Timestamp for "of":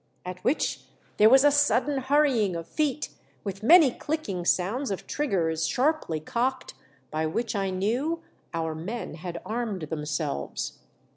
2.55-2.67, 4.89-5.05